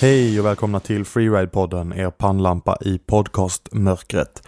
[0.00, 4.42] Hej och välkomna till Freeride-podden, er pannlampa i podcastmörkret.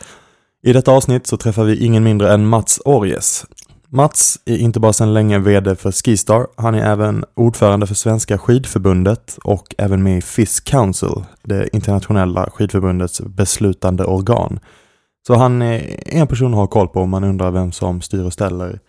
[0.63, 3.47] I detta avsnitt så träffar vi ingen mindre än Mats Orjes.
[3.89, 8.39] Mats är inte bara sedan länge VD för Skistar, han är även ordförande för Svenska
[8.39, 14.61] skidförbundet och även med i FIS Council, det internationella skidförbundets beslutande organ.
[15.27, 18.25] Så han är en person att ha koll på om man undrar vem som styr
[18.25, 18.81] och ställer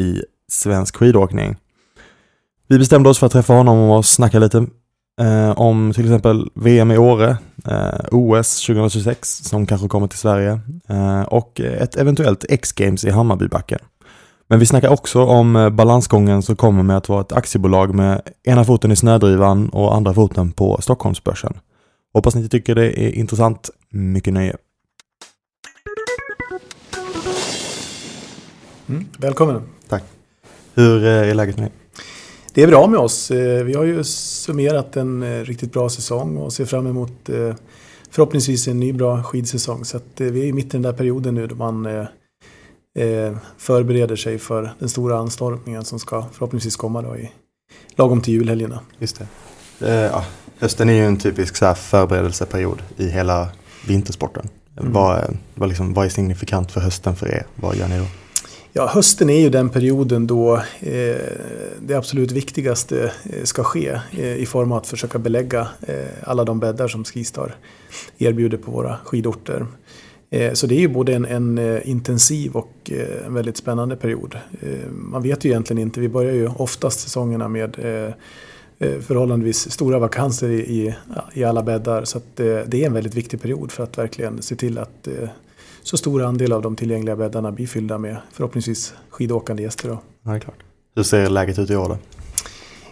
[0.00, 1.56] i svensk skidåkning.
[2.68, 4.66] Vi bestämde oss för att träffa honom och snacka lite
[5.20, 7.36] eh, om till exempel VM i Åre,
[7.68, 13.78] eh, OS 2026 som kanske kommer till Sverige eh, och ett eventuellt X-Games i Hammarbybacken.
[14.48, 18.22] Men vi snackar också om eh, balansgången som kommer med att vara ett aktiebolag med
[18.44, 21.54] ena foten i snödrivan och andra foten på Stockholmsbörsen.
[22.14, 23.70] Hoppas ni tycker det är intressant.
[23.90, 24.56] Mycket nöje.
[28.88, 29.62] Mm, välkommen.
[29.88, 30.02] Tack.
[30.74, 31.81] Hur eh, är läget med dig?
[32.54, 33.30] Det är bra med oss.
[33.30, 37.30] Eh, vi har ju summerat en eh, riktigt bra säsong och ser fram emot
[38.10, 39.84] förhoppningsvis en ny bra skidsäsong.
[39.84, 42.06] Så vi är mitt i den där perioden nu då man
[43.58, 47.30] förbereder sig för den stora anstormningen som ska förhoppningsvis komma då i
[47.96, 48.80] lagom till julhelgerna.
[48.98, 49.22] Just
[49.78, 49.88] det.
[49.88, 50.24] Ja,
[50.58, 53.48] hösten är ju en typisk så förberedelseperiod i hela
[53.86, 54.48] vintersporten.
[54.80, 54.92] Mm.
[54.92, 57.46] Vad, vad, liksom, vad är signifikant för hösten för er?
[57.54, 58.06] Vad gör ni då?
[58.74, 61.16] Ja, hösten är ju den perioden då eh,
[61.80, 66.44] det absolut viktigaste eh, ska ske eh, i form av att försöka belägga eh, alla
[66.44, 67.54] de bäddar som Skistar
[68.18, 69.66] erbjuder på våra skidorter.
[70.30, 72.90] Eh, så det är ju både en, en eh, intensiv och
[73.26, 74.38] en väldigt spännande period.
[74.90, 77.76] Man vet ju egentligen inte, vi börjar ju oftast säsongerna med
[78.78, 80.94] förhållandevis stora vakanser i,
[81.34, 82.04] i, alla bäddar.
[82.04, 85.08] Så det är en väldigt viktig period för att verkligen se till att
[85.82, 89.88] så stor andel av de tillgängliga bäddarna blir fyllda med förhoppningsvis skidåkande gäster.
[89.88, 90.02] Då.
[90.22, 90.58] Ja, klart.
[90.96, 91.98] Hur ser läget ut i år då?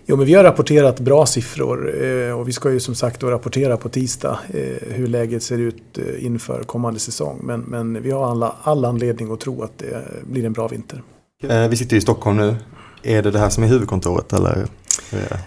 [0.06, 3.76] Jo, men vi har rapporterat bra siffror eh, och vi ska ju som sagt rapportera
[3.76, 7.40] på tisdag eh, hur läget ser ut eh, inför kommande säsong.
[7.42, 11.02] Men, men vi har alla, all anledning att tro att det blir en bra vinter.
[11.70, 12.56] Vi sitter i Stockholm nu.
[13.02, 14.66] Är det det här som är huvudkontoret eller?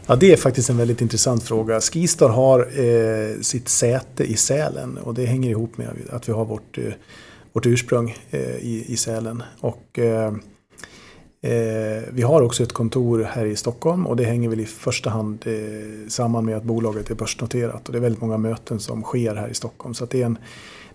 [0.06, 1.82] Ja, det är faktiskt en väldigt intressant fråga.
[1.82, 6.46] Skistar har eh, sitt säte i Sälen och det hänger ihop med att vi har
[6.46, 6.84] vårt eh,
[7.54, 9.44] vårt ursprung eh, i, i Sälen.
[9.60, 10.34] Och, eh,
[11.42, 15.10] eh, vi har också ett kontor här i Stockholm och det hänger väl i första
[15.10, 15.46] hand
[16.08, 17.88] samman med att bolaget är börsnoterat.
[17.88, 19.94] Och det är väldigt många möten som sker här i Stockholm.
[19.94, 20.38] Så det, är en,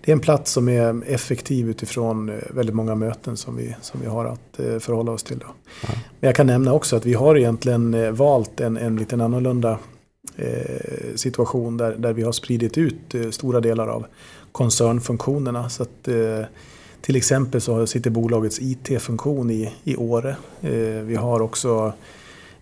[0.04, 4.06] det är en plats som är effektiv utifrån väldigt många möten som vi, som vi
[4.06, 5.38] har att förhålla oss till.
[5.38, 5.46] Då.
[5.82, 5.88] Ja.
[6.20, 9.78] Men jag kan nämna också att vi har egentligen valt en, en liten annorlunda
[11.14, 14.06] situation där, där vi har spridit ut stora delar av
[14.58, 15.68] koncernfunktionerna.
[15.68, 16.44] Så att, eh,
[17.00, 20.36] till exempel så sitter bolagets IT-funktion i, i Åre.
[20.60, 21.92] Eh, vi har också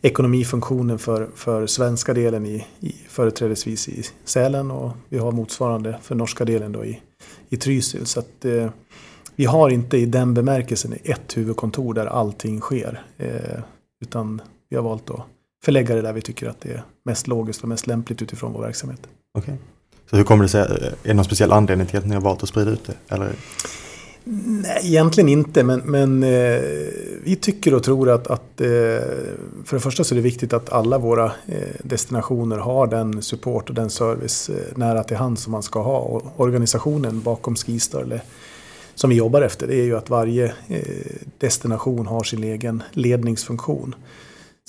[0.03, 6.15] ekonomifunktionen för, för svenska delen i, i företrädesvis i Sälen och vi har motsvarande för
[6.15, 7.01] norska delen då i,
[7.49, 8.07] i Trysil.
[8.07, 8.71] Så att, eh,
[9.37, 13.03] vi har inte i den bemärkelsen ett huvudkontor där allting sker.
[13.19, 13.61] Eh,
[14.03, 15.21] utan vi har valt att
[15.65, 18.63] förlägga det där vi tycker att det är mest logiskt och mest lämpligt utifrån vår
[18.63, 19.01] verksamhet.
[19.39, 19.55] Okay.
[20.11, 20.61] Så hur kommer det sig?
[20.61, 23.15] Är det någon speciell anledning till att ni har valt att sprida ut det?
[23.15, 23.33] Eller?
[24.28, 25.62] Nej, egentligen inte.
[25.62, 26.61] Men, men eh,
[27.25, 28.66] vi tycker och tror att, att eh,
[29.65, 33.69] för det första så är det viktigt att alla våra eh, destinationer har den support
[33.69, 35.99] och den service eh, nära till hand som man ska ha.
[35.99, 38.22] Och organisationen bakom Skistar, eller,
[38.95, 40.81] som vi jobbar efter, det är ju att varje eh,
[41.39, 43.95] destination har sin egen ledningsfunktion.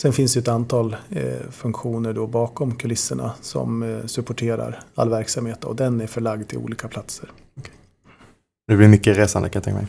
[0.01, 5.63] Sen finns det ett antal eh, funktioner då bakom kulisserna som eh, supporterar all verksamhet
[5.63, 7.31] och den är förlagd till olika platser.
[7.55, 7.71] Okay.
[8.67, 9.87] Det blir mycket resande kan jag tänka mig.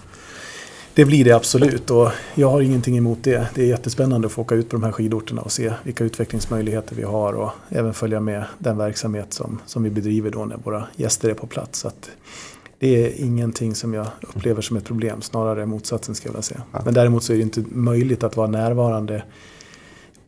[0.94, 3.48] Det blir det absolut och jag har ingenting emot det.
[3.54, 6.96] Det är jättespännande att få åka ut på de här skidorterna och se vilka utvecklingsmöjligheter
[6.96, 10.86] vi har och även följa med den verksamhet som, som vi bedriver då när våra
[10.96, 11.78] gäster är på plats.
[11.78, 11.90] Så
[12.78, 16.62] det är ingenting som jag upplever som ett problem, snarare motsatsen ska jag vilja säga.
[16.84, 19.22] Men däremot så är det inte möjligt att vara närvarande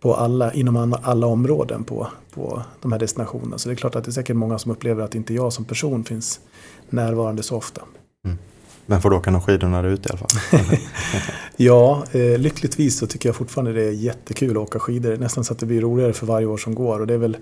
[0.00, 3.58] på alla, inom alla områden på, på de här destinationerna.
[3.58, 5.64] Så det är klart att det är säkert många som upplever att inte jag som
[5.64, 6.40] person finns
[6.90, 7.82] närvarande så ofta.
[8.24, 8.38] Mm.
[8.86, 10.78] Men får du åka någon skidor när du är ute i alla fall?
[11.56, 15.16] ja, eh, lyckligtvis så tycker jag fortfarande det är jättekul att åka skidor.
[15.16, 17.00] Nästan så att det blir roligare för varje år som går.
[17.00, 17.36] Och det är väl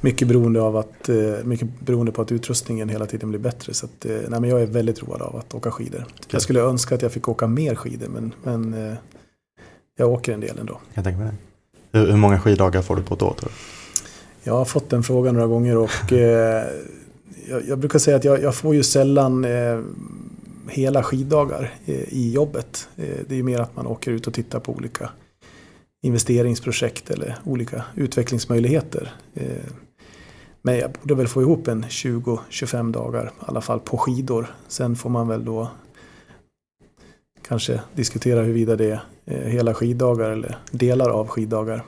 [0.00, 3.74] mycket beroende, av att, eh, mycket beroende på att utrustningen hela tiden blir bättre.
[3.74, 6.06] Så att, eh, nej, men jag är väldigt road av att åka skidor.
[6.30, 8.94] Jag skulle önska att jag fick åka mer skidor men, men eh,
[9.96, 10.80] jag åker en del ändå.
[10.94, 11.49] Jag tänker mig det.
[11.92, 13.36] Hur, hur många skiddagar får du på ett år?
[14.42, 16.64] Jag har fått den frågan några gånger och eh,
[17.48, 19.80] jag, jag, brukar säga att jag, jag får ju sällan eh,
[20.68, 22.88] hela skiddagar eh, i jobbet.
[22.96, 25.10] Eh, det är mer att man åker ut och tittar på olika
[26.02, 29.12] investeringsprojekt eller olika utvecklingsmöjligheter.
[29.34, 29.46] Eh,
[30.62, 34.54] Men jag borde väl få ihop en 20-25 dagar i alla fall på skidor.
[34.68, 35.70] Sen får man väl då
[37.50, 41.82] kanske diskutera huruvida det är hela skiddagar eller delar av skiddagar.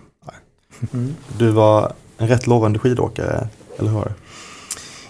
[0.93, 1.15] Mm.
[1.39, 3.49] Du var en rätt lovande skidåkare,
[3.79, 4.13] eller hur?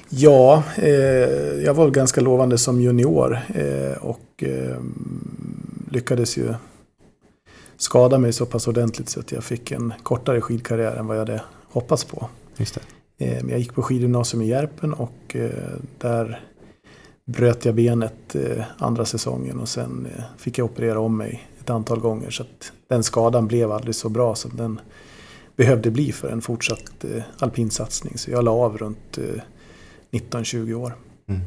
[0.08, 4.76] Ja, eh, jag var ganska lovande som junior eh, och eh,
[5.90, 6.54] lyckades ju
[7.76, 11.20] skada mig så pass ordentligt så att jag fick en kortare skidkarriär än vad jag
[11.20, 12.28] hade hoppats på.
[12.56, 12.74] Just
[13.18, 13.24] det.
[13.24, 15.50] Eh, jag gick på skidgymnasium i Järpen och eh,
[15.98, 16.40] där
[17.24, 22.00] bröt jag benet eh, andra säsongen och sen fick jag operera om mig ett antal
[22.00, 22.30] gånger.
[22.30, 24.80] Så att den skadan blev aldrig så bra som den
[25.56, 27.04] behövde bli för en fortsatt
[27.38, 28.18] alpinsatsning.
[28.18, 29.18] Så jag la av runt
[30.10, 30.94] 19-20 år.
[31.28, 31.40] Mm.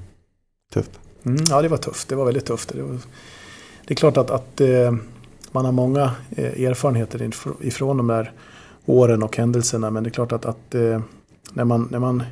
[0.74, 1.00] Tufft.
[1.24, 2.10] Mm, ja, det var tufft.
[2.10, 2.74] Det var väldigt tufft.
[2.74, 3.00] Det, var,
[3.86, 4.62] det är klart att, att
[5.52, 7.32] man har många erfarenheter
[7.62, 8.32] ifrån de där
[8.86, 9.90] åren och händelserna.
[9.90, 11.02] Men det är klart att, att eh,
[11.54, 12.24] när, man, när man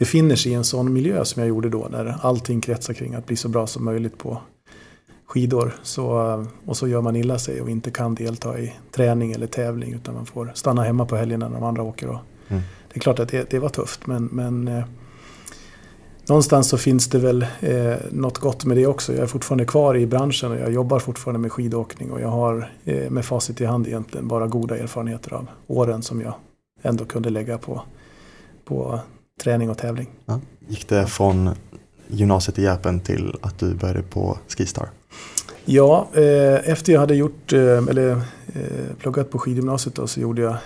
[0.00, 3.26] befinner sig i en sån miljö som jag gjorde då, där allting kretsar kring att
[3.26, 4.38] bli så bra som möjligt på
[5.26, 5.76] skidor.
[5.82, 6.04] Så,
[6.66, 10.14] och så gör man illa sig och inte kan delta i träning eller tävling utan
[10.14, 12.08] man får stanna hemma på helgerna när de andra åker.
[12.08, 12.18] Och
[12.48, 12.62] mm.
[12.88, 14.84] Det är klart att det, det var tufft men, men eh,
[16.28, 19.12] någonstans så finns det väl eh, något gott med det också.
[19.12, 22.72] Jag är fortfarande kvar i branschen och jag jobbar fortfarande med skidåkning och jag har
[22.84, 26.34] eh, med facit i hand egentligen bara goda erfarenheter av åren som jag
[26.82, 27.82] ändå kunde lägga på,
[28.64, 29.00] på
[29.40, 30.08] träning och tävling.
[30.26, 30.40] Ja.
[30.68, 31.50] Gick det från
[32.08, 34.88] gymnasiet i Järpen till att du började på Skistar?
[35.64, 40.42] Ja, eh, efter jag hade gjort, eh, eller eh, pluggat på skidgymnasiet då, så gjorde
[40.42, 40.56] jag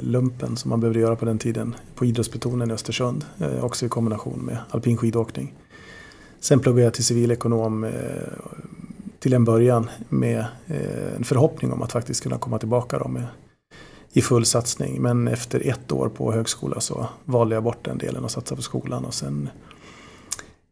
[0.00, 3.24] lumpen som man behövde göra på den tiden på idrottsbetonen i Östersund.
[3.60, 5.54] Också i kombination med alpin skidåkning.
[6.40, 7.86] Sen pluggade jag till civilekonom
[9.18, 10.44] till en början med
[11.16, 13.26] en förhoppning om att faktiskt kunna komma tillbaka då med,
[14.16, 15.02] i full satsning.
[15.02, 18.62] Men efter ett år på högskola så valde jag bort den delen och satsade på
[18.62, 19.04] skolan.
[19.04, 19.48] Och sen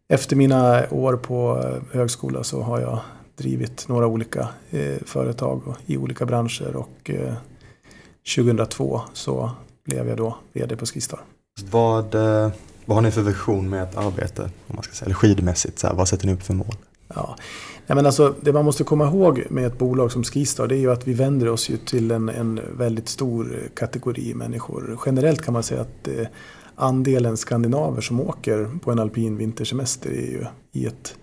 [0.09, 3.01] efter mina år på högskola så har jag
[3.37, 7.35] drivit några olika eh, företag och, i olika branscher och eh,
[8.37, 9.51] 2002 så
[9.85, 11.21] blev jag då VD på Skistar.
[11.71, 12.51] Vad, eh,
[12.85, 15.79] vad har ni för vision med ett arbete, om man ska säga, eller skidmässigt?
[15.79, 16.77] Så här, vad sätter ni upp för mål?
[17.15, 17.37] Ja.
[17.87, 20.79] Ja, men alltså, det man måste komma ihåg med ett bolag som Skistar det är
[20.79, 24.99] ju att vi vänder oss ju till en, en väldigt stor kategori människor.
[25.07, 26.27] Generellt kan man säga att eh,
[26.75, 31.15] andelen skandinaver som åker på en alpin vintersemester är ju i ett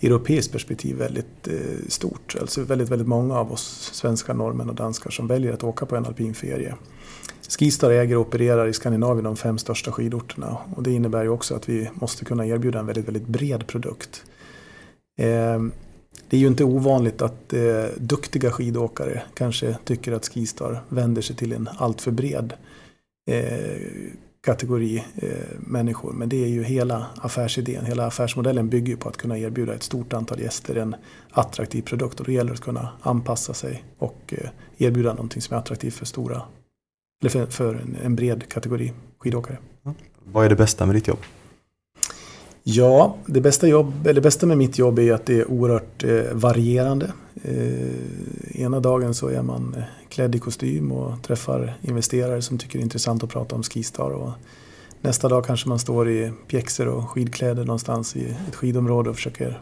[0.00, 2.36] europeiskt perspektiv väldigt eh, stort.
[2.40, 5.96] Alltså väldigt, väldigt många av oss svenskar, norrmän och danskar som väljer att åka på
[5.96, 6.74] en alpin ferie.
[7.58, 11.54] Skistar äger och opererar i Skandinavien de fem största skidorterna och det innebär ju också
[11.54, 14.24] att vi måste kunna erbjuda en väldigt, väldigt bred produkt.
[15.20, 15.72] Ehm,
[16.28, 21.36] det är ju inte ovanligt att eh, duktiga skidåkare kanske tycker att Skistar vänder sig
[21.36, 22.52] till en alltför bred
[23.30, 23.80] eh,
[24.42, 25.28] kategori eh,
[25.58, 26.12] människor.
[26.12, 27.84] Men det är ju hela affärsidén.
[27.84, 30.96] Hela affärsmodellen bygger på att kunna erbjuda ett stort antal gäster en
[31.30, 32.20] attraktiv produkt.
[32.20, 35.94] Och då gäller det att kunna anpassa sig och eh, erbjuda någonting som är attraktivt
[35.94, 36.42] för stora
[37.22, 39.58] eller för, för en, en, bred kategori skidåkare.
[39.84, 39.96] Mm.
[40.24, 41.18] Vad är det bästa med ditt jobb?
[42.62, 46.32] Ja, det bästa, jobb, eller bästa med mitt jobb är att det är oerhört eh,
[46.32, 47.12] varierande.
[47.42, 52.78] Eh, ena dagen så är man eh, klädd i kostym och träffar investerare som tycker
[52.78, 54.10] det är intressant att prata om Skistar.
[54.10, 54.30] Och
[55.00, 59.60] nästa dag kanske man står i pjäxor och skidkläder någonstans i ett skidområde och försöker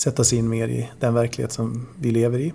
[0.00, 2.52] sätta sig in mer i den verklighet som vi lever i.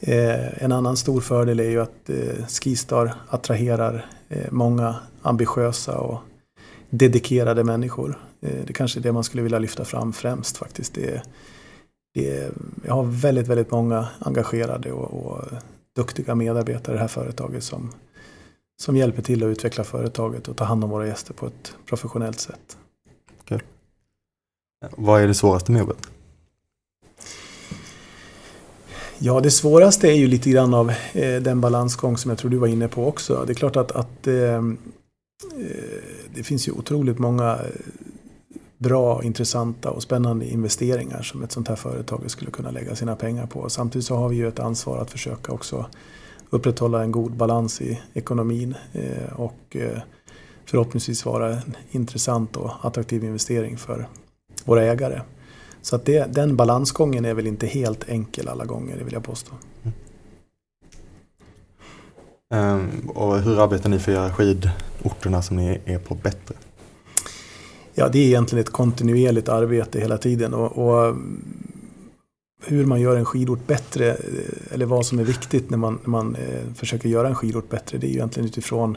[0.00, 6.18] Eh, en annan stor fördel är ju att eh, Skistar attraherar eh, många ambitiösa och
[6.90, 8.29] dedikerade människor.
[8.40, 10.94] Eh, det kanske är det man skulle vilja lyfta fram främst faktiskt.
[10.94, 11.22] Det,
[12.14, 12.52] det,
[12.84, 15.44] jag har väldigt, väldigt många engagerade och, och
[15.96, 17.92] duktiga medarbetare i det här företaget som,
[18.82, 22.40] som hjälper till att utveckla företaget och ta hand om våra gäster på ett professionellt
[22.40, 22.76] sätt.
[23.42, 23.58] Okay.
[24.96, 26.10] Vad är det svåraste med jobbet?
[29.18, 32.56] Ja, det svåraste är ju lite grann av eh, den balansgång som jag tror du
[32.56, 33.44] var inne på också.
[33.46, 34.60] Det är klart att, att eh, eh
[36.34, 37.58] det finns ju otroligt många
[38.80, 43.46] bra, intressanta och spännande investeringar som ett sånt här företag skulle kunna lägga sina pengar
[43.46, 43.68] på.
[43.68, 45.86] Samtidigt så har vi ju ett ansvar att försöka också
[46.50, 49.98] upprätthålla en god balans i ekonomin eh, och eh,
[50.64, 54.08] förhoppningsvis vara en intressant och attraktiv investering för
[54.64, 55.20] våra ägare.
[55.82, 59.24] Så att det, den balansgången är väl inte helt enkel alla gånger, det vill jag
[59.24, 59.52] påstå.
[59.82, 59.94] Mm.
[62.54, 66.54] Ehm, och hur arbetar ni för att göra skidorterna som ni är på bättre?
[68.00, 70.54] Ja, det är egentligen ett kontinuerligt arbete hela tiden.
[70.54, 71.16] Och, och,
[72.62, 76.10] hur man gör en skidort bättre, eh, eller vad som är viktigt när man, när
[76.10, 78.96] man eh, försöker göra en skidort bättre, det är egentligen utifrån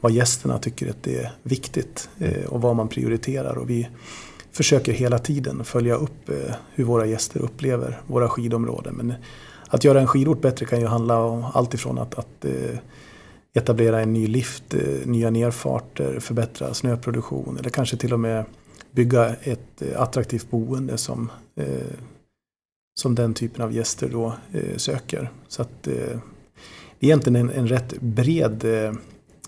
[0.00, 3.58] vad gästerna tycker att det är viktigt eh, och vad man prioriterar.
[3.58, 3.88] Och vi
[4.52, 8.94] försöker hela tiden följa upp eh, hur våra gäster upplever våra skidområden.
[8.94, 9.14] Men
[9.68, 12.78] att göra en skidort bättre kan ju handla om allt ifrån att, att eh,
[13.54, 18.44] etablera en ny lift, eh, nya nerfarter, förbättra snöproduktion eller kanske till och med
[18.90, 21.66] bygga ett eh, attraktivt boende som, eh,
[23.00, 24.34] som den typen av gäster då
[24.76, 25.30] söker.
[25.48, 26.20] Så att det är
[27.00, 28.64] egentligen en, en rätt bred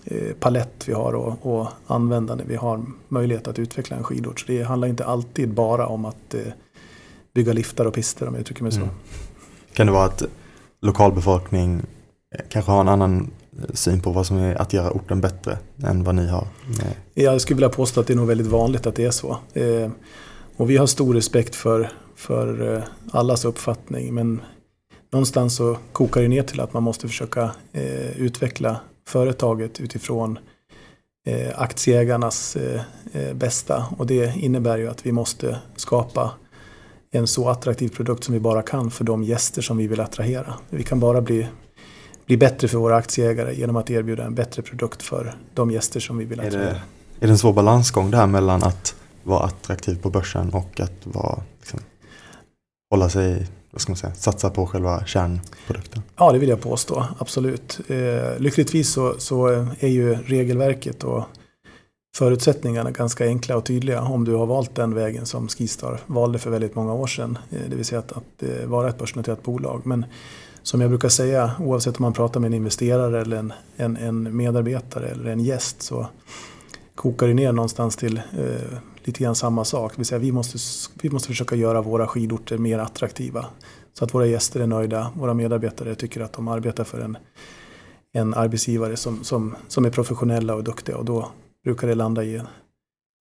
[0.05, 4.39] Eh, palett vi har och, och använda när vi har möjlighet att utveckla en skidort.
[4.39, 6.41] Så det handlar inte alltid bara om att eh,
[7.33, 8.81] bygga liftar och pister om jag uttrycker mig så.
[8.81, 8.89] Mm.
[9.73, 10.23] Kan det vara att
[10.81, 11.81] lokalbefolkning
[12.49, 16.03] kanske har en annan Eh, syn på vad som är att göra orten bättre än
[16.03, 16.47] vad ni har?
[17.13, 19.37] Jag skulle vilja påstå att det är nog väldigt vanligt att det är så.
[19.53, 19.91] Eh,
[20.57, 24.41] och vi har stor respekt för, för eh, allas uppfattning men
[25.11, 27.51] någonstans så kokar det ner till att man måste försöka
[28.15, 30.39] utveckla företaget utifrån
[31.55, 32.57] aktieägarnas
[33.33, 33.85] bästa.
[33.97, 36.31] Och det innebär ju att vi måste skapa
[37.11, 40.53] en så attraktiv produkt som vi bara kan för de gäster som vi vill attrahera.
[40.69, 41.47] Vi kan bara bli,
[42.37, 46.17] bli bättre för våra aktieägare genom att erbjuda en bättre produkt för de gäster som
[46.17, 46.69] vi vill attrahera.
[46.69, 46.81] Är det,
[47.19, 51.39] är det en svår balansgång där mellan att vara attraktiv på börsen och att vara,
[51.59, 51.79] liksom,
[52.91, 56.03] hålla sig vad ska man säga, satsa på själva kärnprodukten?
[56.17, 57.05] Ja, det vill jag påstå.
[57.19, 57.79] Absolut.
[57.87, 59.47] Eh, lyckligtvis så, så
[59.79, 61.23] är ju regelverket och
[62.15, 66.49] förutsättningarna ganska enkla och tydliga om du har valt den vägen som Skistar valde för
[66.49, 67.37] väldigt många år sedan.
[67.51, 69.81] Eh, det vill säga att, att eh, vara ett börsnoterat bolag.
[69.85, 70.05] Men
[70.63, 74.35] som jag brukar säga, oavsett om man pratar med en investerare eller en, en, en
[74.37, 76.07] medarbetare eller en gäst så
[76.95, 79.91] kokar det ner någonstans till eh, lite grann samma sak.
[79.91, 80.57] Det vill säga vi måste,
[81.01, 83.45] vi måste försöka göra våra skidorter mer attraktiva.
[83.93, 87.17] Så att våra gäster är nöjda, våra medarbetare tycker att de arbetar för en,
[88.13, 91.31] en arbetsgivare som, som, som är professionella och duktiga och då
[91.63, 92.47] brukar det landa i en,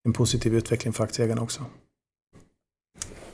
[0.04, 1.64] en positiv utveckling för aktieägarna också.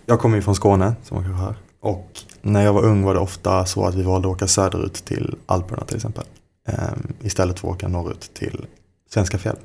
[0.07, 1.57] Jag kommer ju från Skåne som man kanske hör.
[1.81, 4.95] Och när jag var ung var det ofta så att vi valde att åka söderut
[4.95, 6.25] till Alperna till exempel.
[6.67, 8.67] Ehm, istället för att åka norrut till
[9.11, 9.57] svenska fjäll.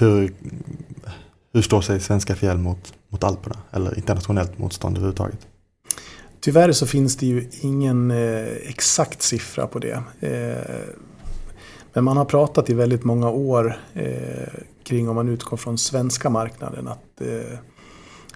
[0.00, 0.34] Hur,
[1.52, 5.46] hur står sig svenska fjäll mot, mot Alperna eller internationellt motstånd överhuvudtaget?
[6.40, 10.02] Tyvärr så finns det ju ingen eh, exakt siffra på det.
[10.20, 10.94] Eh,
[11.92, 14.48] men man har pratat i väldigt många år eh,
[14.84, 17.58] kring om man utgår från svenska marknaden att eh,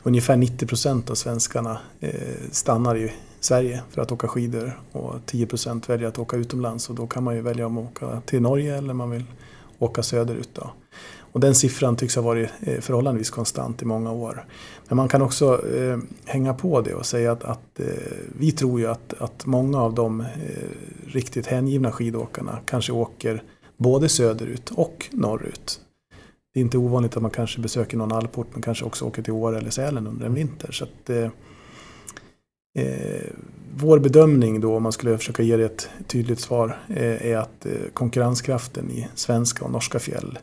[0.03, 2.11] ungefär 90 procent av svenskarna eh,
[2.51, 6.95] stannar i Sverige för att åka skidor och 10 procent väljer att åka utomlands och
[6.95, 9.25] då kan man ju välja om att åka till Norge eller man vill
[9.79, 10.51] åka söderut.
[10.53, 10.71] Då.
[11.33, 14.45] Och den siffran tycks ha varit eh, förhållandevis konstant i många år.
[14.89, 17.87] Men man kan också eh, hänga på det och säga att, att eh,
[18.39, 20.27] vi tror ju att, att många av de eh,
[21.07, 23.43] riktigt hängivna skidåkarna kanske åker
[23.77, 25.81] både söderut och norrut.
[26.55, 29.33] Det är inte ovanligt att man kanske besöker någon alport men kanske också åker till
[29.33, 30.73] Åre eller Sälen under en vinter.
[30.73, 31.31] Så att, eh,
[32.79, 33.27] eh,
[33.77, 38.91] vår bedömning då, om man skulle försöka ge det ett tydligt svar, är att konkurrenskraften
[38.91, 40.39] i svenska och norska fjäll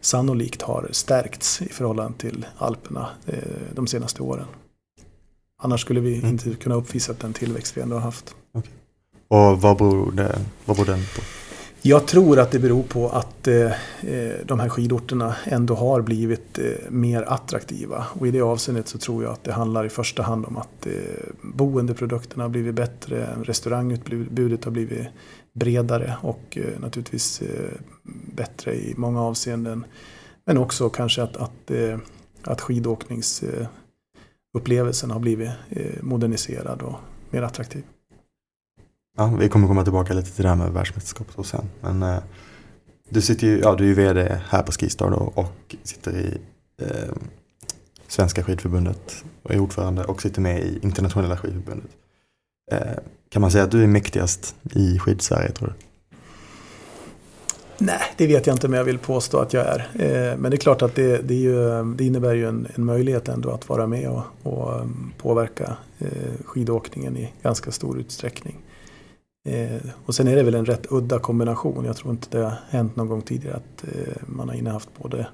[0.00, 3.38] sannolikt har stärkts i förhållande till Alperna eh,
[3.74, 4.46] de senaste åren.
[5.62, 6.30] Annars skulle vi mm.
[6.30, 8.34] inte kunna uppvisa den tillväxt vi ändå har haft.
[8.52, 8.72] Okay.
[9.28, 11.22] Och vad beror, det, vad beror den på?
[11.82, 16.58] Jag tror att det beror på att eh, eh, de här skidorterna ändå har blivit
[16.58, 18.06] eh, mer attraktiva.
[18.20, 20.86] Och i det avseendet så tror jag att det handlar i första hand om att
[20.86, 20.92] eh,
[21.42, 25.06] boendeprodukterna har blivit bättre, restaurangutbudet har blivit
[25.54, 27.70] bredare och eh, naturligtvis eh,
[28.34, 29.84] bättre i många avseenden.
[30.44, 31.70] Men också kanske att, att,
[32.42, 35.50] att skidåkningsupplevelsen har blivit
[36.00, 36.94] moderniserad och
[37.30, 37.82] mer attraktiv.
[39.20, 41.64] Ja, vi kommer komma tillbaka lite till det här med världsmästerskap och sen.
[41.80, 42.18] Men eh,
[43.08, 46.38] du sitter ju, ja du är ju vd här på Skistar då och sitter i
[46.82, 47.12] eh,
[48.08, 51.90] Svenska skidförbundet och är ordförande och sitter med i internationella skidförbundet.
[52.72, 52.78] Eh,
[53.28, 55.74] kan man säga att du är mäktigast i skidsverige tror du?
[57.78, 59.88] Nej, det vet jag inte om jag vill påstå att jag är.
[59.94, 63.28] Eh, men det är klart att det, det, ju, det innebär ju en, en, möjlighet
[63.28, 68.56] ändå att vara med och, och mm, påverka eh, skidåkningen i ganska stor utsträckning.
[70.06, 71.84] Och sen är det väl en rätt udda kombination.
[71.84, 73.84] Jag tror inte det har hänt någon gång tidigare att
[74.26, 75.26] man har innehaft både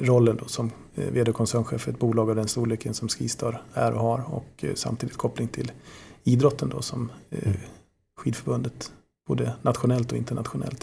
[0.00, 3.62] rollen då som eh, vd och koncernchef för ett bolag av den storleken som Skistar
[3.74, 5.72] är och har och eh, samtidigt koppling till
[6.24, 7.58] idrotten då som eh, mm.
[8.16, 8.92] skidförbundet
[9.28, 10.82] både nationellt och internationellt.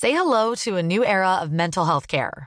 [0.00, 2.46] Say hello to a new era of mental health care.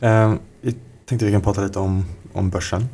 [0.00, 0.74] Eh, jag
[1.06, 2.84] tänkte vi kan prata lite om, om börsen.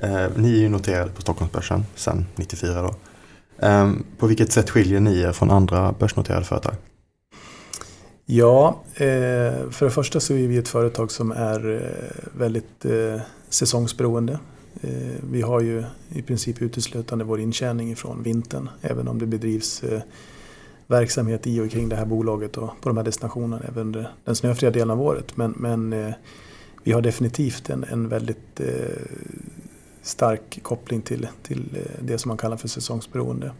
[0.00, 2.94] Eh, ni är ju noterade på Stockholmsbörsen sedan 94 då.
[3.66, 6.74] Eh, på vilket sätt skiljer ni er från andra börsnoterade företag?
[8.28, 13.20] Ja, eh, för det första så är vi ett företag som är eh, väldigt eh,
[13.48, 14.38] säsongsberoende.
[14.80, 14.90] Eh,
[15.30, 20.00] vi har ju i princip uteslutande vår intjäning från vintern, även om det bedrivs eh,
[20.86, 24.36] verksamhet i och kring det här bolaget och på de här destinationerna även under den
[24.36, 25.36] snöfria delen av året.
[25.36, 26.14] Men, men eh,
[26.82, 28.66] vi har definitivt en, en väldigt eh,
[30.02, 33.52] stark koppling till, till eh, det som man kallar för säsongsberoende.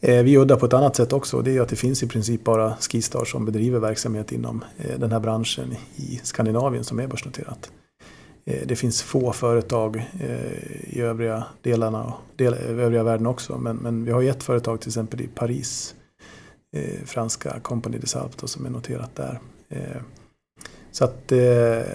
[0.00, 1.42] Eh, vi är udda på ett annat sätt också.
[1.42, 5.12] Det är att det finns i princip bara Skistar som bedriver verksamhet inom eh, den
[5.12, 7.70] här branschen i Skandinavien som är börsnoterat.
[8.64, 10.10] Det finns få företag
[10.82, 13.58] i övriga delarna och del, övriga världen också.
[13.58, 15.94] Men, men vi har ju ett företag till exempel i Paris
[16.76, 19.40] eh, Franska Compagnie des Alpes som är noterat där.
[19.68, 20.02] Eh,
[20.90, 21.38] Så att eh,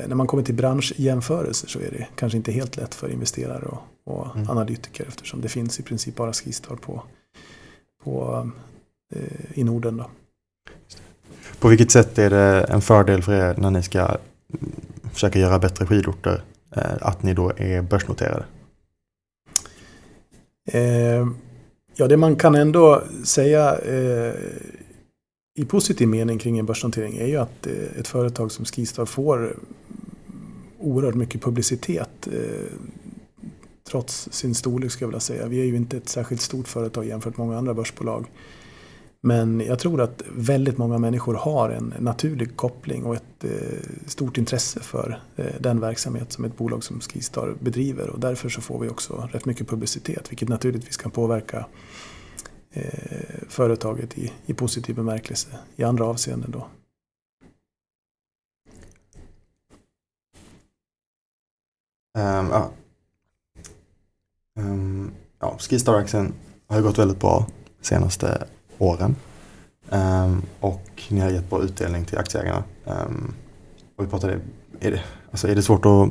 [0.08, 3.82] när man kommer till branschjämförelser så är det kanske inte helt lätt för investerare och,
[4.04, 7.04] och analytiker eftersom det finns i princip bara Skistar på,
[8.04, 8.50] på,
[9.15, 9.98] eh, i Norden.
[9.98, 10.10] Då.
[11.60, 14.17] På vilket sätt är det en fördel för er när ni ska mm,
[15.13, 16.44] försöka göra bättre skidorter
[16.76, 18.46] eh, att ni då är börsnoterade?
[22.02, 24.34] Ja, det man kan ändå säga eh,
[25.56, 29.56] i positiv mening kring en börsnotering är ju att eh, ett företag som Skistar får
[30.80, 32.78] oerhört mycket publicitet eh,
[33.90, 35.48] trots sin storlek skulle jag vilja säga.
[35.48, 38.26] Vi är ju inte ett särskilt stort företag jämfört med många andra börsbolag.
[39.24, 44.38] Men jag tror att väldigt många människor har en naturlig koppling och ett eh, stort
[44.38, 48.10] intresse för eh, den verksamhet som ett bolag som Skistar bedriver.
[48.10, 51.66] Och därför så får vi också rätt mycket publicitet, vilket naturligtvis kan påverka
[52.72, 56.52] eh, företaget i, i positiv bemärkelse i andra avseenden.
[56.52, 56.68] Då.
[62.18, 62.72] Um, ja.
[64.60, 66.34] Um, ja, Skistar-aktien
[66.68, 67.48] har ju gått väldigt bra
[67.82, 68.48] senaste
[68.82, 69.15] åren.
[69.89, 72.63] Um, och ni har gett bra utdelning till aktieägarna.
[72.86, 73.34] Um,
[73.98, 74.39] och vi pratade,
[74.80, 76.10] är det, alltså är det svårt att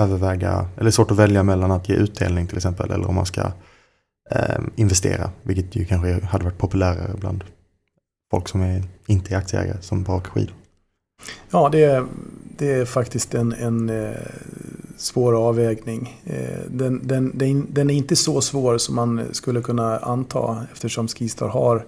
[0.00, 3.42] överväga, eller svårt att välja mellan att ge utdelning till exempel eller om man ska
[4.30, 7.44] um, investera, vilket ju kanske hade varit populärare bland
[8.30, 10.54] folk som är, inte är aktieägare som bara åker skidor.
[11.50, 12.06] Ja, det är,
[12.58, 14.16] det är faktiskt en, en eh,
[14.96, 16.22] svår avvägning.
[16.24, 21.08] Eh, den, den, den, den är inte så svår som man skulle kunna anta eftersom
[21.08, 21.84] Skistar har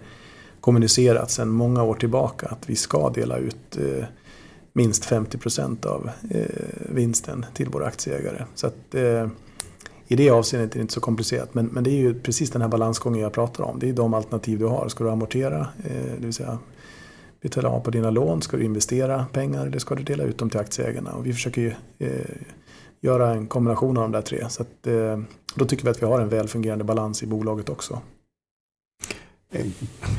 [0.61, 4.05] kommunicerat sedan många år tillbaka att vi ska dela ut eh,
[4.73, 6.11] minst 50 procent av
[6.79, 8.45] vinsten till våra aktieägare.
[8.55, 8.95] Så att,
[10.09, 11.55] i det avseendet är det inte så komplicerat.
[11.55, 13.79] Men, men det är ju precis den här balansgången jag pratar om.
[13.79, 14.89] Det är de alternativ du har.
[14.89, 15.69] Ska du amortera,
[16.19, 16.59] det vill säga
[17.41, 18.43] betala av på dina lån?
[18.43, 21.13] Ska du investera pengar eller ska du dela ut dem till aktieägarna?
[21.13, 22.11] Och vi försöker ju eh,
[23.01, 24.49] göra en kombination av de där tre.
[24.49, 25.19] Så att, eh,
[25.55, 28.01] då tycker vi att vi har en väl fungerande balans i bolaget också.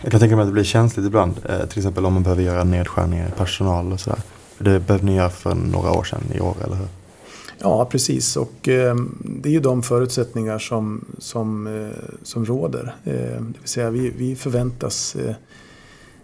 [0.03, 2.43] Jag kan tänka mig att det blir känsligt ibland, eh, till exempel om man behöver
[2.43, 4.19] göra nedskärningar i personal och sådär.
[4.57, 6.87] Det behövde ni göra för några år sedan i år, eller hur?
[7.57, 8.37] Ja, precis.
[8.37, 12.95] Och eh, det är ju de förutsättningar som, som, eh, som råder.
[13.03, 15.35] Eh, det vill säga vi, vi förväntas eh,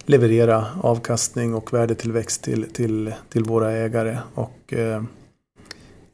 [0.05, 4.17] leverera avkastning och värdetillväxt till, till, till våra ägare.
[4.33, 5.03] Och, eh,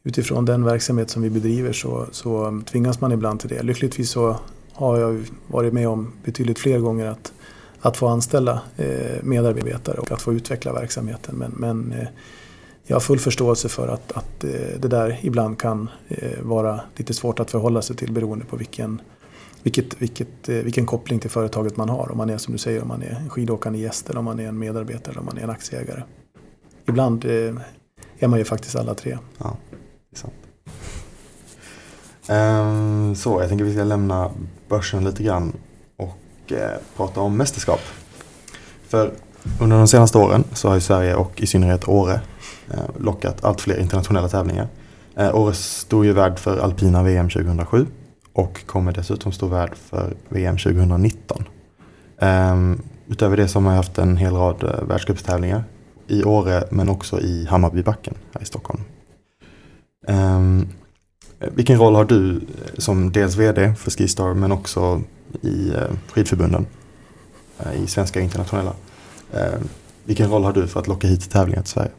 [0.04, 3.64] utifrån den verksamhet som vi bedriver så, så tvingas man ibland till det.
[3.64, 4.36] Lyckligtvis så
[4.74, 7.34] har jag varit med om betydligt fler gånger att,
[7.80, 11.36] att få anställa eh, medarbetare och att få utveckla verksamheten.
[11.36, 12.08] Men, men eh,
[12.84, 17.14] jag har full förståelse för att, att eh, det där ibland kan eh, vara lite
[17.14, 19.02] svårt att förhålla sig till beroende på vilken,
[19.64, 22.12] vilket, vilket, eh, vilken koppling till företaget man har.
[22.12, 24.40] Om man är som du säger, om man är en skidåkande gäst eller om man
[24.40, 26.04] är en medarbetare eller om man är en aktieägare.
[26.88, 27.54] Ibland eh,
[28.20, 29.18] är man ju faktiskt alla tre.
[29.38, 29.58] Ja,
[30.10, 30.34] det är sant.
[32.28, 34.32] Ehm, så, jag tänker vi ska lämna
[34.70, 35.54] börsen lite grann
[35.98, 37.80] och eh, prata om mästerskap.
[38.88, 39.12] För
[39.62, 42.22] under de senaste åren så har ju Sverige och i synnerhet Åre
[42.74, 44.68] Eh, lockat allt fler internationella tävlingar.
[45.16, 47.88] Eh, Åre stod ju värd för alpina VM 2007
[48.42, 51.44] och kommer dessutom stå värd för VM 2019.
[52.22, 55.64] Um, utöver det så har man haft en hel rad uh, världscupstävlingar
[56.08, 58.82] i Åre men också i Hammarbybacken här i Stockholm.
[60.08, 60.68] Um,
[61.40, 62.42] vilken roll har du eh,
[62.78, 65.02] som dels VD för Skistar men också
[65.42, 66.66] i eh, skidförbunden
[67.84, 68.74] i svenska internationella?
[69.34, 69.70] Ehm,
[70.04, 71.92] vilken roll har du för att locka hit tävlingar till Sverige?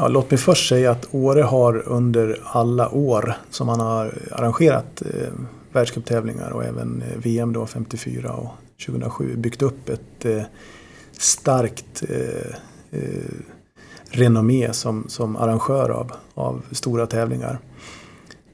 [0.00, 5.02] Ja, låt mig först säga att Åre har under alla år som man har arrangerat
[5.02, 5.28] eh,
[5.72, 8.48] världscuptävlingar och även eh, VM då 54 och
[8.86, 10.42] 2007 byggt upp ett eh,
[11.12, 13.30] starkt eh, eh,
[14.10, 17.58] renommé som, som arrangör av, av stora tävlingar.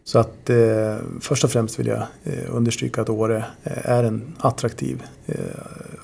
[0.04, 4.34] Så att eh, först och främst vill jag eh, understryka att Åre eh, är en
[4.38, 5.34] attraktiv eh,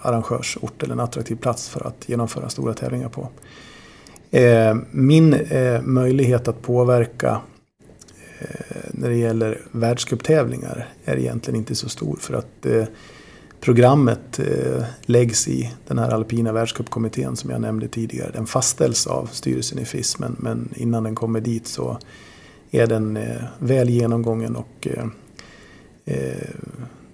[0.03, 3.29] arrangörsort eller en attraktiv plats för att genomföra stora tävlingar på.
[4.31, 7.40] Eh, min eh, möjlighet att påverka
[8.38, 12.85] eh, när det gäller världscuptävlingar är egentligen inte så stor för att eh,
[13.61, 18.31] programmet eh, läggs i den här alpina världscupkommittén som jag nämnde tidigare.
[18.33, 21.99] Den fastställs av styrelsen i FIS men, men innan den kommer dit så
[22.71, 24.88] är den eh, väl genomgången och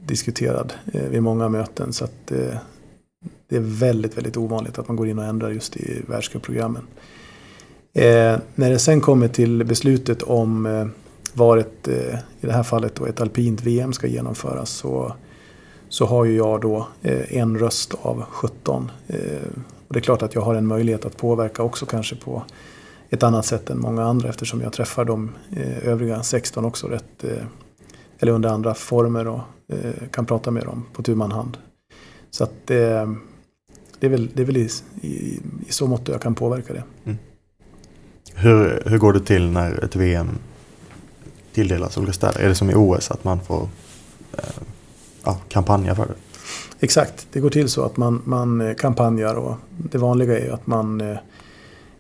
[0.00, 1.92] diskuterad vid många möten.
[1.92, 2.33] Så att
[3.48, 6.87] det är väldigt, väldigt ovanligt att man går in och ändrar just i världscupprogrammen.
[7.92, 10.87] Eh, när det sen kommer till beslutet om eh,
[11.35, 15.12] var ett, eh, i det här fallet då ett alpint VM ska genomföras så,
[15.88, 18.90] så har ju jag då eh, en röst av 17.
[19.06, 19.16] Eh,
[19.88, 22.42] och det är klart att jag har en möjlighet att påverka också kanske på
[23.11, 27.24] ett annat sätt än många andra eftersom jag träffar de eh, övriga 16 också rätt,
[27.24, 27.44] eh,
[28.18, 31.56] eller under andra former och eh, kan prata med dem på tu man hand.
[32.30, 33.11] Så att eh,
[33.98, 36.82] det är väl, det är väl i, i, i så mått jag kan påverka det.
[37.04, 37.18] Mm.
[38.35, 40.28] Hur, hur går det till när ett VM
[41.52, 42.40] tilldelas olika städer?
[42.40, 43.68] Är det som i OS att man får
[44.32, 44.44] eh,
[45.24, 46.14] ja, kampanja för det?
[46.80, 50.52] Exakt, det går till så att man, man eh, kampanjar och det vanliga är ju
[50.52, 51.16] att man eh,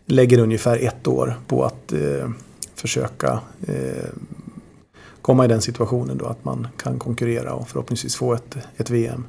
[0.06, 2.30] lägger ungefär ett år på att eh,
[2.74, 4.08] försöka eh,
[5.22, 9.24] komma i den situationen då att man kan konkurrera och förhoppningsvis få ett, ett VM.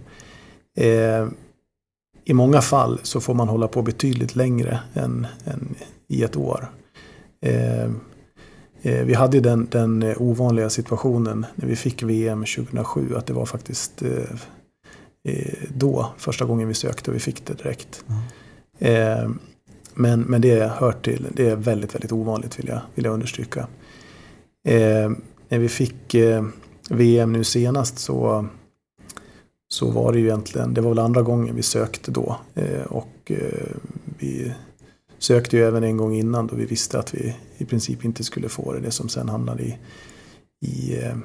[2.29, 5.75] I många fall så får man hålla på betydligt längre än, än
[6.07, 6.71] i ett år.
[7.41, 7.83] Eh,
[8.81, 13.45] eh, vi hade den, den ovanliga situationen när vi fick VM 2007 att det var
[13.45, 18.05] faktiskt eh, då första gången vi sökte och vi fick det direkt.
[18.79, 19.39] Mm.
[19.93, 23.67] men, men det hör till, det är väldigt, väldigt ovanligt vill jag, vill jag understryka.
[25.49, 26.15] När vi fick
[26.89, 28.47] VM nu senast så
[29.77, 32.37] så var det ju egentligen, det var väl andra gången vi sökte då.
[32.55, 33.75] Eh, och eh,
[34.19, 34.53] vi
[35.19, 38.49] sökte ju även en gång innan då vi visste att vi i princip inte skulle
[38.49, 38.79] få det.
[38.79, 39.77] Det som sen hamnade i,
[40.61, 41.15] i eh,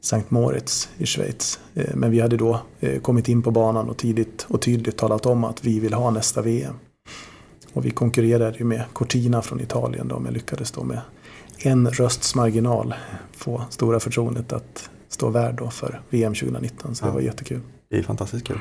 [0.00, 1.60] Sankt Moritz i Schweiz.
[1.94, 2.60] Men vi hade då
[3.02, 6.42] kommit in på banan och tidigt och tydligt talat om att vi vill ha nästa
[6.42, 6.74] VM.
[7.72, 11.00] Och vi konkurrerade ju med Cortina från Italien då, men lyckades då med
[11.58, 12.94] en rösts marginal
[13.32, 16.94] få stora förtroendet att stå värd då för VM 2019.
[16.94, 17.08] Så ja.
[17.08, 17.60] det var jättekul.
[17.90, 18.58] Det är fantastiskt kul.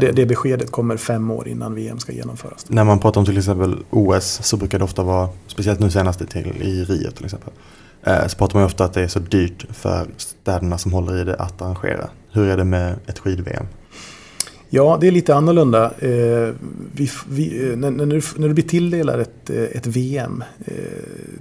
[0.00, 2.66] Det, det beskedet kommer fem år innan VM ska genomföras.
[2.68, 6.26] När man pratar om till exempel OS så brukar det ofta vara, speciellt nu senaste
[6.26, 7.52] till i Rio till exempel,
[8.02, 11.24] eh, så pratar man ofta att det är så dyrt för städerna som håller i
[11.24, 12.10] det att arrangera.
[12.32, 13.66] Hur är det med ett skid-VM?
[14.70, 15.84] Ja, det är lite annorlunda.
[15.98, 16.54] Eh,
[16.94, 20.74] vi, vi, eh, när, när, du, när, du, blir tilldelad ett, eh, ett VM, eh,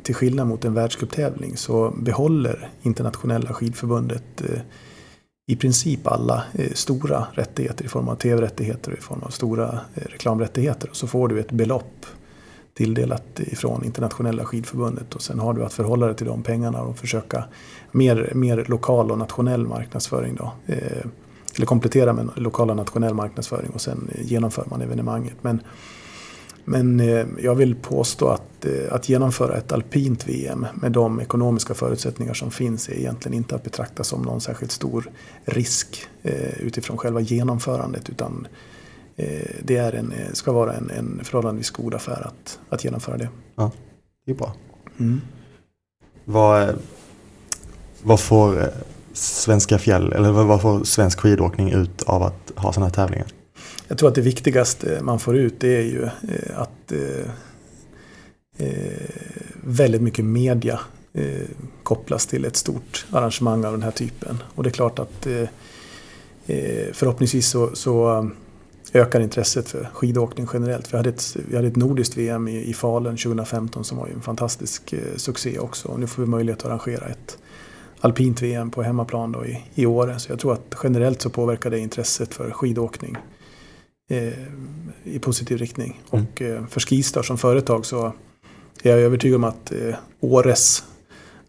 [0.03, 4.59] till skillnad mot en världscuptävling, så behåller internationella skidförbundet eh,
[5.47, 9.79] i princip alla eh, stora rättigheter i form av tv-rättigheter och i form av stora
[9.95, 10.89] eh, reklamrättigheter.
[10.93, 12.05] Så får du ett belopp
[12.73, 16.97] tilldelat ifrån internationella skidförbundet och sen har du att förhålla dig till de pengarna och
[16.97, 17.43] försöka
[17.91, 20.35] mer, mer lokal och nationell marknadsföring.
[20.35, 20.51] Då
[21.57, 25.35] eller komplettera med lokal och nationell marknadsföring och sen genomför man evenemanget.
[25.41, 25.61] Men,
[26.65, 31.73] Men eh, jag vill påstå att, eh, att genomföra ett alpint VM med de ekonomiska
[31.73, 35.09] förutsättningar som finns är egentligen inte att betrakta som någon särskilt stor
[35.45, 38.09] risk eh, utifrån själva genomförandet.
[38.09, 38.47] Utan
[39.63, 43.29] det är en, ska vara en, en förhållandevis god affär att, att genomföra det.
[43.55, 43.71] Ja,
[44.25, 44.53] det är bra.
[44.99, 45.21] Mm.
[46.25, 46.75] Vad,
[48.03, 48.69] vad får
[49.17, 53.27] svenska fjäll, eller vad får svensk skidåkning ut av att ha sådana här tävlingar?
[53.87, 57.31] Jag tror att det viktigaste man får ut det är ju eh, att eh,
[58.57, 59.09] eh,
[59.63, 60.79] väldigt mycket media
[61.13, 61.47] eh,
[61.83, 64.43] kopplas till ett stort arrangemang av den här typen.
[64.55, 65.27] Och det är klart att
[66.91, 68.29] förhoppningsvis så, så
[68.93, 70.93] ökar intresset för skidåkning generellt.
[70.93, 74.21] Vi hade ett, vi hade ett nordiskt VM i, i Falun 2015 som var en
[74.21, 75.87] fantastisk succé också.
[75.87, 77.37] Och nu får vi möjlighet att arrangera ett
[78.01, 80.19] alpint VM på hemmaplan då i, i Åre.
[80.19, 83.17] Så jag tror att generellt så påverkar det intresset för skidåkning
[84.09, 84.33] eh,
[85.03, 86.01] i positiv riktning.
[86.11, 86.25] Mm.
[86.25, 88.13] Och eh, för Skistar som företag så
[88.83, 90.83] är jag övertygad om att eh, Åres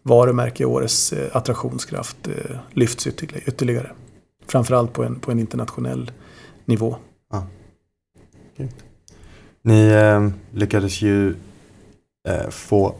[0.01, 3.91] varumärke, Åres eh, attraktionskraft eh, lyfts ytterligare.
[4.47, 6.11] Framförallt på en, på en internationell
[6.65, 6.95] nivå.
[7.29, 7.41] Ah.
[9.61, 11.35] Ni eh, lyckades ju
[12.27, 12.95] eh, få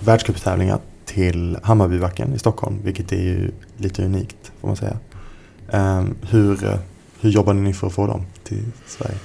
[0.00, 0.78] världscuptävlingar
[1.14, 4.96] till Hammarbybacken i Stockholm, vilket är ju lite unikt får man säga.
[5.68, 6.78] Eh, hur,
[7.20, 9.16] hur jobbade ni för att få dem till Sverige?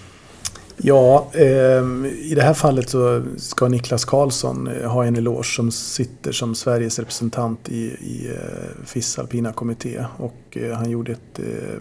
[0.77, 1.83] Ja, eh,
[2.21, 6.55] i det här fallet så ska Niklas Karlsson eh, ha en eloge som sitter som
[6.55, 10.05] Sveriges representant i, i eh, FIS alpina kommitté.
[10.17, 11.77] Och eh, han gjorde ett, eh,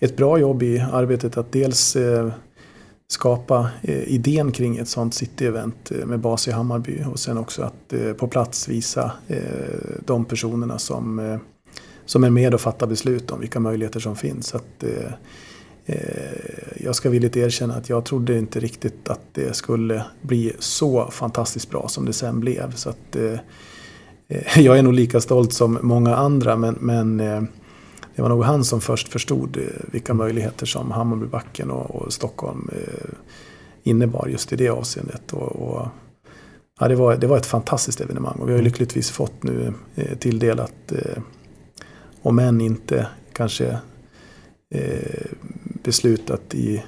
[0.00, 2.32] ett bra jobb i arbetet att dels eh,
[3.08, 7.62] skapa eh, idén kring ett sånt city-event eh, med bas i Hammarby och sen också
[7.62, 9.12] att eh, på plats visa
[10.06, 11.38] de personerna som,
[12.04, 14.54] som är med och fattar beslut om vilka möjligheter som finns.
[14.54, 14.84] Att,
[16.76, 21.70] jag ska villigt erkänna att jag trodde inte riktigt att det skulle bli så fantastiskt
[21.70, 22.74] bra som det sen blev.
[22.74, 23.16] Så att,
[24.56, 27.20] jag är nog lika stolt som många andra men, men
[28.16, 29.58] det var nog han som först förstod
[29.92, 32.70] vilka möjligheter som Hammarbybacken och, och Stockholm
[33.82, 35.32] innebar just i det avseendet.
[35.32, 35.88] Och, och,
[36.80, 39.72] ja, det, var, det var ett fantastiskt evenemang och vi har lyckligtvis fått nu
[40.18, 40.92] tilldelat,
[42.22, 43.78] om än inte kanske
[45.84, 46.82] beslutat i,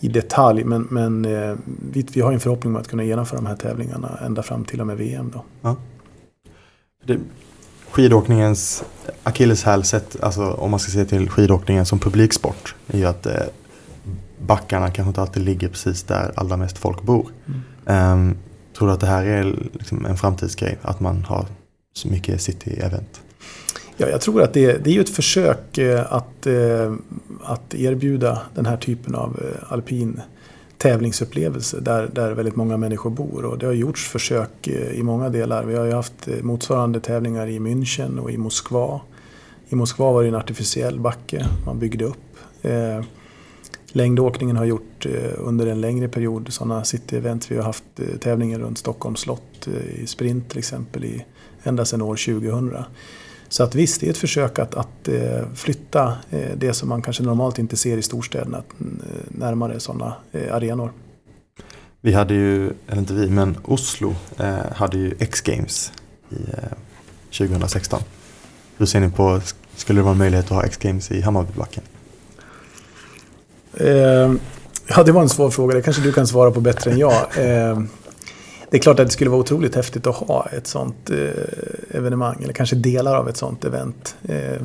[0.00, 0.64] i detalj.
[0.64, 1.56] Men, men eh,
[1.92, 4.80] vi, vi, har en förhoppning om att kunna genomföra de här tävlingarna ända fram till
[4.80, 5.30] och med VM.
[5.34, 5.44] Då.
[5.60, 5.76] Ja.
[7.04, 7.20] Det,
[7.90, 8.84] skidåkningens
[9.22, 9.82] akilleshäl
[10.20, 13.32] alltså om man ska se till skidåkningen som publiksport, är ju att eh,
[14.46, 17.26] backarna kanske inte alltid ligger precis där allra mest folk bor.
[17.86, 18.12] Mm.
[18.12, 18.36] Um,
[18.78, 20.78] tror du att det här är liksom en framtidsgrej?
[20.82, 21.46] Att man har
[21.94, 23.20] så mycket city-event?
[23.96, 26.94] Ja, jag tror att det, det är ett försök eh, att, eh,
[27.44, 30.20] att erbjuda den här typen av eh, alpin
[30.78, 33.44] tävlingsupplevelse där, där väldigt många människor bor.
[33.44, 35.64] Och det har gjorts försök eh, i många delar.
[35.64, 39.00] Vi har ju haft eh, motsvarande tävlingar i München och i Moskva.
[39.68, 42.36] I Moskva var det en artificiell backe man byggde upp.
[42.62, 43.04] Eh,
[43.92, 47.50] längdåkningen har gjort under en längre period sådana city-event.
[47.50, 47.84] Vi har haft
[48.20, 51.24] tävlingar runt Stockholms slott i sprint till exempel i,
[51.62, 52.76] ända sedan år 2000.
[53.48, 57.02] Så att visst, det är ett försök att, att eh, flytta eh, det som man
[57.02, 58.84] kanske normalt inte ser i storstäderna eh,
[59.28, 60.14] närmare sådana
[60.50, 60.92] arenor.
[62.00, 64.14] Vi hade ju, eller inte vi, men Oslo
[64.72, 65.92] hade ju X-Games
[66.30, 66.36] i
[67.38, 68.00] 2016.
[68.76, 69.40] Hur ser ni på,
[69.76, 71.82] skulle det vara en möjlighet att ha X-Games i Hammarbybacken?
[74.88, 75.74] ja, det var en svår fråga.
[75.74, 77.26] Det kanske du kan svara på bättre än jag
[78.70, 82.42] det är klart att det skulle vara otroligt häftigt att ha ett sånt eh, evenemang,
[82.42, 84.16] eller kanske delar av ett sånt event.
[84.28, 84.62] Eh,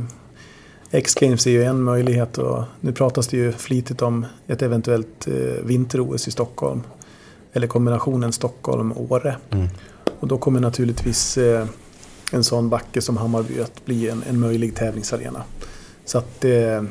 [0.92, 5.64] X-Games är ju en möjlighet och nu pratas det ju flitigt om ett eventuellt eh,
[5.64, 6.82] vinter-OS i Stockholm.
[7.54, 9.36] Eller kombinationen Stockholm-Åre.
[9.50, 9.68] Mm.
[10.20, 11.68] Och då kommer naturligtvis eh,
[12.32, 15.44] en sån backe som Hammarby att bli en, en möjlig tävlingsarena.
[16.06, 16.84] Så att eh,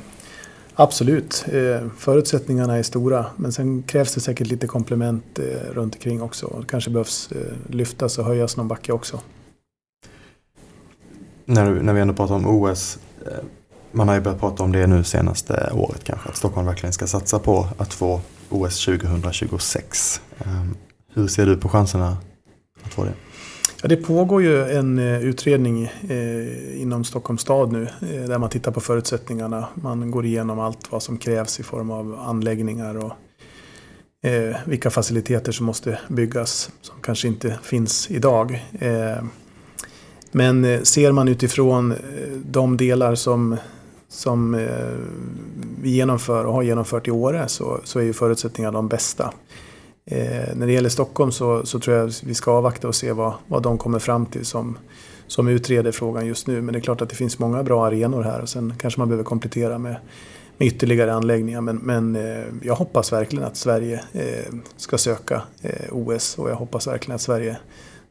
[0.74, 6.22] Absolut, eh, förutsättningarna är stora men sen krävs det säkert lite komplement eh, runt omkring
[6.22, 6.56] också.
[6.60, 9.20] Det kanske behövs eh, lyftas och höjas någon backe också.
[11.44, 12.98] När, när vi ändå pratar om OS,
[13.92, 17.06] man har ju börjat prata om det nu senaste året kanske, att Stockholm verkligen ska
[17.06, 20.20] satsa på att få OS 2026.
[20.38, 20.76] Ehm,
[21.14, 22.16] hur ser du på chanserna
[22.84, 23.12] att få det?
[23.82, 28.50] Ja, det pågår ju en eh, utredning eh, inom Stockholms stad nu eh, där man
[28.50, 29.68] tittar på förutsättningarna.
[29.74, 33.12] Man går igenom allt vad som krävs i form av anläggningar och
[34.64, 38.66] vilka faciliteter som måste byggas som kanske inte finns idag.
[40.32, 41.94] Men ser man utifrån
[42.44, 43.56] de delar som,
[44.08, 44.68] som
[45.82, 49.32] vi genomför och har genomfört i Åre så, så är ju förutsättningarna de bästa.
[50.04, 53.34] Eh, när det gäller Stockholm så, så tror jag vi ska avvakta och se vad,
[53.46, 54.78] vad de kommer fram till som,
[55.26, 56.62] som utreder frågan just nu.
[56.62, 59.08] Men det är klart att det finns många bra arenor här och sen kanske man
[59.08, 59.96] behöver komplettera med,
[60.58, 61.60] med ytterligare anläggningar.
[61.60, 66.56] Men, men eh, jag hoppas verkligen att Sverige eh, ska söka eh, OS och jag
[66.56, 67.56] hoppas verkligen att Sverige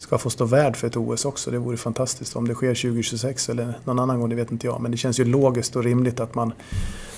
[0.02, 1.52] ska få stå värd för ett OS också.
[1.52, 2.36] Det vore fantastiskt.
[2.36, 4.82] Om det sker 2026 eller någon annan gång, det vet inte jag.
[4.82, 6.54] Men det känns ju logiskt och rimligt att man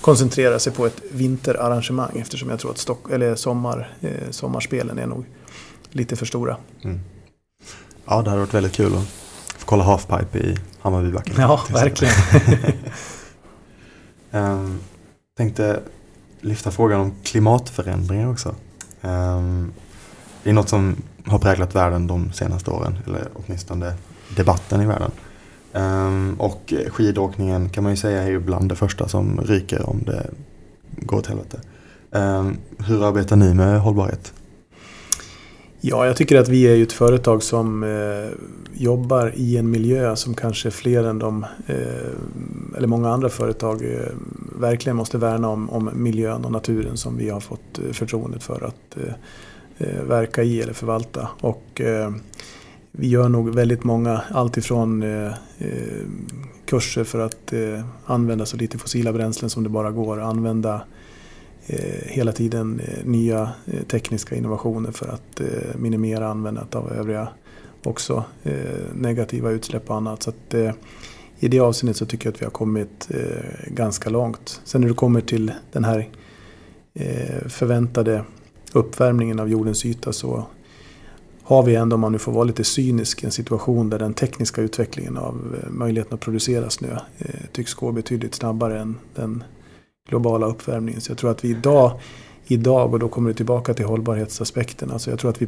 [0.01, 5.07] koncentrerar sig på ett vinterarrangemang eftersom jag tror att stock, eller sommar, eh, sommarspelen är
[5.07, 5.25] nog
[5.89, 6.57] lite för stora.
[6.83, 6.99] Mm.
[8.05, 9.07] Ja, det hade varit väldigt kul att
[9.57, 11.35] få kolla halfpipe i Hammarbybacken.
[11.37, 12.13] Ja, verkligen.
[14.31, 14.79] um,
[15.37, 15.79] tänkte
[16.41, 18.55] lyfta frågan om klimatförändringar också.
[19.01, 19.73] Um,
[20.43, 23.93] det är något som har präglat världen de senaste åren, eller åtminstone
[24.35, 25.11] debatten i världen.
[25.73, 30.03] Um, och skidåkningen kan man ju säga är ju bland det första som ryker om
[30.05, 30.29] det
[30.97, 31.59] går åt helvete.
[32.11, 34.33] Um, hur arbetar ni med hållbarhet?
[35.85, 38.31] Ja, jag tycker att vi är ju ett företag som eh,
[38.73, 44.07] jobbar i en miljö som kanske fler än de, eh, eller många andra företag, eh,
[44.59, 48.65] verkligen måste värna om, om, miljön och naturen som vi har fått eh, förtroendet för
[48.67, 49.13] att eh,
[49.77, 51.29] Eh, verka i eller förvalta.
[51.39, 52.11] Och eh,
[52.91, 56.05] vi gör nog väldigt många, alltifrån eh, eh,
[56.65, 60.81] kurser för att eh, använda så lite fossila bränslen som det bara går, använda
[61.67, 65.41] Eh, hela tiden eh, nya eh, tekniska innovationer för att
[65.75, 67.27] minimera användandet av övriga
[67.83, 68.23] också
[68.93, 70.23] negativa utsläpp och annat.
[70.23, 70.53] Så att,
[71.39, 73.09] I det avseendet så tycker jag att vi har kommit
[73.67, 74.61] ganska långt.
[74.63, 76.09] Sen när du kommer till den här
[77.47, 78.23] förväntade
[78.73, 80.45] uppvärmningen av jordens yta så
[81.43, 84.61] har vi ändå, om man nu får vara lite cynisk, en situation där den tekniska
[84.61, 86.99] utvecklingen av möjligheten att producera snö
[87.51, 89.43] tycks gå betydligt snabbare än den
[90.09, 91.01] globala uppvärmningen.
[91.01, 91.99] Så jag tror att vi idag,
[92.47, 95.47] idag och då kommer det tillbaka till hållbarhetsaspekten, alltså jag tror att vi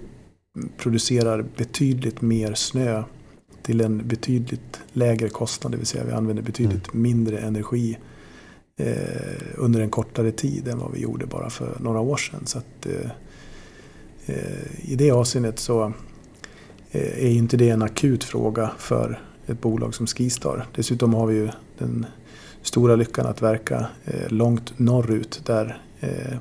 [0.77, 3.03] producerar betydligt mer snö
[3.61, 7.01] till en betydligt lägre kostnad, det vill säga vi använder betydligt mm.
[7.01, 8.14] mindre energi eh,
[8.77, 12.45] Eh, under en kortare tid än vad vi gjorde bara för några år sedan.
[12.45, 13.11] Så att, eh,
[14.25, 15.93] eh I det avseendet så
[16.91, 20.67] eh, är inte det en akut fråga för ett bolag som Skistar.
[20.75, 22.05] Dessutom har vi ju den
[22.61, 26.37] stora lyckan att verka eh, långt norrut där eh,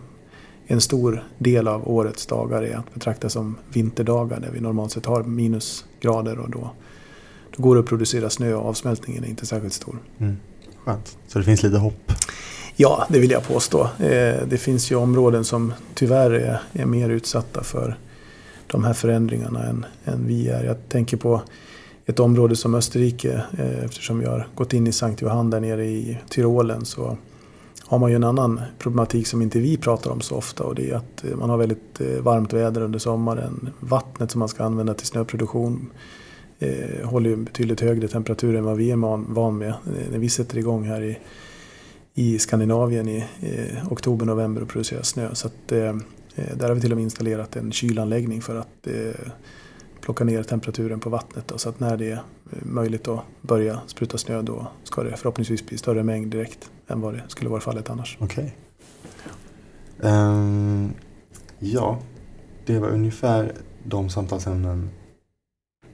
[0.67, 5.07] en stor del av årets dagar är att betrakta som vinterdagar där vi normalt sett
[5.07, 6.71] har minusgrader och då,
[7.57, 9.99] då går det att producera snö och avsmältningen är inte särskilt stor.
[10.19, 10.37] Mm.
[10.85, 12.13] Skönt, så det finns lite hopp?
[12.77, 13.83] Ja, det vill jag påstå.
[13.83, 17.99] Eh, det finns ju områden som tyvärr är, är mer utsatta för
[18.67, 20.65] de här förändringarna än, än vi är.
[20.65, 21.43] Jag tänker på
[22.07, 25.85] ett område som Österrike, eh, eftersom vi har gått in i Sankt Johann där nere
[25.85, 27.17] i Tyrolen, så
[27.87, 30.91] har man ju en annan problematik som inte vi pratar om så ofta och det
[30.91, 33.71] är att eh, man har väldigt varmt väder under sommaren.
[33.81, 35.91] Vattnet som man ska använda till snöproduktion
[36.59, 38.97] eh, håller ju betydligt högre temperatur än vad vi är
[39.35, 39.69] van med.
[39.69, 41.19] Eh, när vi sätter igång här i,
[42.15, 45.35] i Skandinavien i eh, oktober, november och producerar snö.
[45.35, 45.89] Så att, eh,
[46.35, 49.31] eh där har vi till och med installerat en kylanläggning för att eh,
[50.01, 51.49] plocka ner temperaturen på vattnet.
[51.49, 52.23] Då, så att när det är
[52.63, 57.15] möjligt att börja spruta snö då ska det förhoppningsvis bli större mängd direkt än vad
[57.15, 58.17] det skulle vara fallet annars.
[58.21, 58.57] Okej.
[59.99, 60.11] Okay.
[60.13, 60.93] Um,
[61.59, 61.99] ja,
[62.67, 63.53] det var ungefär
[63.85, 64.91] de samtalsämnen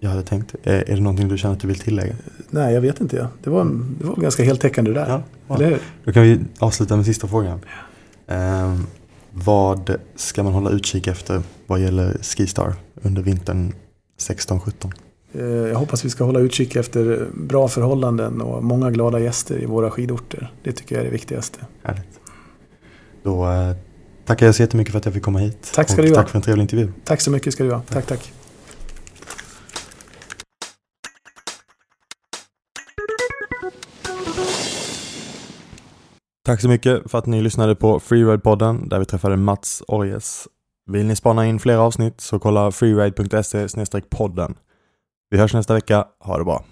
[0.00, 0.54] jag hade tänkt.
[0.62, 2.14] Är, är det någonting du känner att du vill tillägga?
[2.50, 3.28] Nej, jag vet inte.
[3.42, 3.64] Det var,
[3.98, 5.08] det var ganska heltäckande där.
[5.08, 5.54] Ja, ja.
[5.54, 5.78] Eller hur?
[6.04, 7.60] Då kan vi avsluta med sista frågan.
[8.26, 8.86] Um,
[9.32, 13.72] vad ska man hålla utkik efter vad gäller Skistar under vintern
[14.20, 14.92] 16-17.
[15.32, 19.66] Eh, jag hoppas vi ska hålla utkik efter bra förhållanden och många glada gäster i
[19.66, 20.52] våra skidorter.
[20.62, 21.58] Det tycker jag är det viktigaste.
[21.82, 22.20] Härligt.
[23.22, 23.72] Då eh,
[24.26, 25.72] tackar jag så jättemycket för att jag fick komma hit.
[25.74, 26.14] Tack ska du ha.
[26.14, 26.92] Tack för en trevlig intervju.
[27.04, 27.82] Tack så mycket ska du ha.
[27.88, 28.32] Tack, tack.
[36.50, 40.48] Tack så mycket för att ni lyssnade på Freeride-podden där vi träffade Mats Orjes
[40.90, 44.54] vill ni spana in fler avsnitt så kolla freeride.se podden.
[45.30, 46.06] Vi hörs nästa vecka.
[46.20, 46.64] Ha det bra!